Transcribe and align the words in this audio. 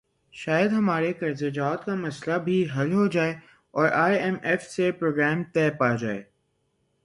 شاید 0.33 0.71
ہمارے 0.71 1.13
قرضہ 1.13 1.45
جات 1.45 1.85
کا 1.85 1.95
مسئلہ 1.95 2.37
بھی 2.37 2.57
حل 2.77 2.93
ہو 2.93 3.07
جائے 3.07 3.33
اور 3.73 3.89
آئی 3.93 4.17
ایم 4.19 4.35
ایف 4.43 4.63
سے 4.63 4.91
پروگرام 4.91 5.43
طے 5.43 5.69
پا 5.79 5.95
جائے۔ 5.95 6.23